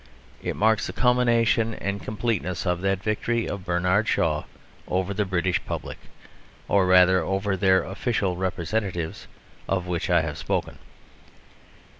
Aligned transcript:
It 0.41 0.55
marks 0.55 0.87
the 0.87 0.93
culmination 0.93 1.75
and 1.75 2.01
completeness 2.01 2.65
of 2.65 2.81
that 2.81 3.03
victory 3.03 3.47
of 3.47 3.65
Bernard 3.65 4.07
Shaw 4.07 4.45
over 4.87 5.13
the 5.13 5.25
British 5.25 5.63
public, 5.63 5.99
or 6.67 6.87
rather 6.87 7.19
over 7.21 7.55
their 7.55 7.83
official 7.83 8.35
representatives, 8.35 9.27
of 9.69 9.85
which 9.85 10.09
I 10.09 10.21
have 10.23 10.39
spoken. 10.39 10.79